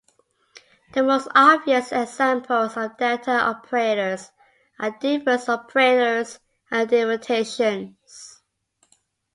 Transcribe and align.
The 0.93 1.03
most 1.03 1.27
obvious 1.35 1.91
examples 1.91 2.75
of 2.75 2.97
delta 2.97 3.33
operators 3.33 4.31
are 4.79 4.97
difference 4.99 5.47
operators 5.47 6.39
and 6.71 6.89
differentiation. 6.89 7.97